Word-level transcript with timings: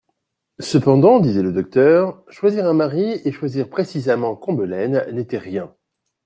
Cependant, 0.57 1.19
disait 1.19 1.43
le 1.43 1.51
docteur, 1.51 2.23
choisir 2.27 2.65
un 2.67 2.73
mari 2.73 3.21
et 3.23 3.31
choisir 3.31 3.69
précisément 3.69 4.35
Combelaine 4.35 5.05
n'était 5.13 5.37
rien. 5.37 5.75